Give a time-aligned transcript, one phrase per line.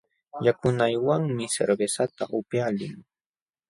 [0.45, 2.95] Yakunaywanmi cervezata upyaqlun.